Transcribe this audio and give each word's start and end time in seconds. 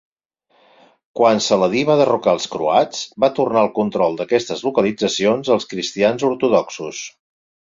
Quan 1.19 1.41
Saladí 1.47 1.83
va 1.89 1.97
derrocar 1.99 2.33
els 2.37 2.47
croats, 2.55 3.03
va 3.25 3.31
tornar 3.41 3.63
el 3.67 3.71
control 3.77 4.17
d'aquestes 4.23 4.65
localitzacions 4.69 5.53
als 5.57 5.69
cristians 5.75 6.27
ortodoxos. 6.33 7.05